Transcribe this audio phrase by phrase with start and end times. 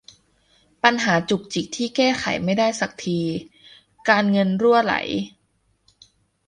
[0.83, 3.19] ปัญหาจุกจิกที่แก้ไขไม่ได้สักที
[4.09, 4.95] การเงินรั่วไหล